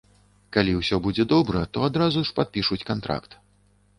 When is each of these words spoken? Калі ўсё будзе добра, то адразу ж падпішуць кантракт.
Калі 0.55 0.71
ўсё 0.77 0.97
будзе 1.07 1.25
добра, 1.33 1.61
то 1.77 1.83
адразу 1.89 2.25
ж 2.29 2.35
падпішуць 2.39 2.81
кантракт. 2.91 3.31